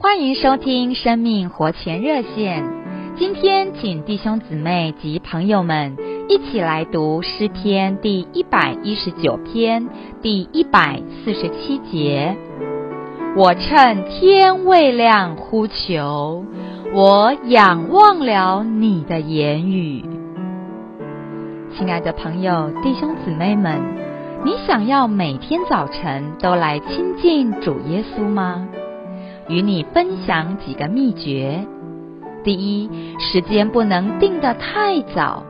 [0.00, 2.62] 欢迎收听生命活泉热线。
[3.16, 5.96] 今天，请弟兄姊妹及朋友们
[6.28, 9.88] 一起来读诗篇第一百一十九篇
[10.22, 12.36] 第一百四十七节。
[13.36, 16.44] 我趁天未亮呼求，
[16.94, 20.04] 我仰望了你的言语。
[21.76, 23.82] 亲爱的朋友、弟兄姊妹们，
[24.44, 28.68] 你想要每天早晨都来亲近主耶稣吗？
[29.48, 31.66] 与你分享几个秘诀。
[32.44, 35.42] 第一，时间不能定得太早，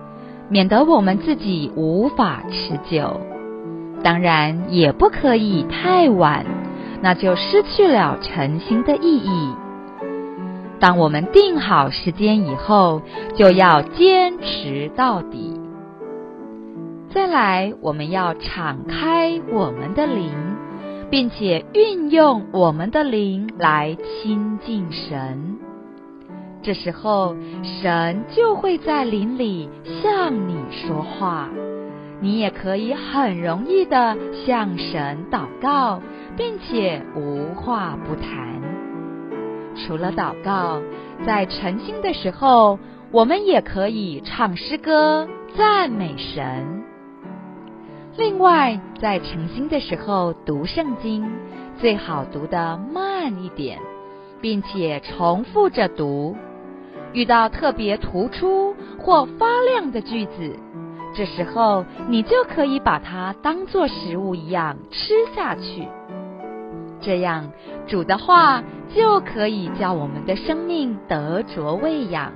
[0.48, 3.20] 免得我们自己无法持久；
[4.02, 6.46] 当然，也不可以太晚。
[7.00, 9.54] 那就失去了晨星的意义。
[10.80, 13.02] 当我们定好时间以后，
[13.36, 15.60] 就要坚持到底。
[17.10, 20.32] 再来，我们要敞开我们的灵，
[21.10, 25.58] 并且运用我们的灵来亲近神。
[26.62, 29.68] 这时候，神就会在灵里
[30.02, 31.48] 向你说话，
[32.20, 36.00] 你也可以很容易的向神祷告。
[36.36, 38.62] 并且无话不谈。
[39.74, 40.80] 除了祷告，
[41.26, 42.78] 在晨兴的时候，
[43.10, 46.77] 我们也可以唱诗歌赞美神。
[48.18, 51.24] 另外，在晨星的时候读圣经，
[51.78, 53.78] 最好读得慢一点，
[54.40, 56.34] 并且重复着读。
[57.12, 60.56] 遇到特别突出或发亮的句子，
[61.14, 65.86] 这时候你就可以把它当作食物一样吃下去。
[67.00, 67.52] 这样，
[67.86, 72.32] 主的话就可以叫我们的生命得着喂养，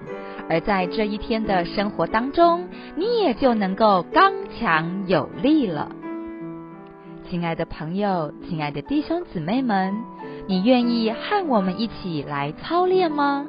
[0.49, 5.91] 而在这一天的生活当中，你也就能够刚强有力了。
[7.31, 9.95] 亲爱的朋友，亲爱的弟兄姊妹们，
[10.47, 13.47] 你愿意和我们一起来操练吗？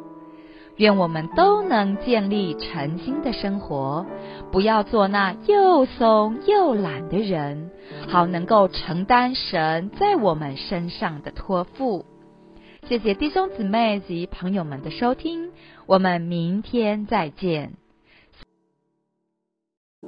[0.77, 4.05] 愿我们都能建立诚心的生活，
[4.52, 7.69] 不要做那又松又懒的人，
[8.07, 12.06] 好能够承担神在我们身上的托付。
[12.89, 15.51] 谢谢弟兄姊妹及朋友们的收听，
[15.85, 17.82] 我们明天再见。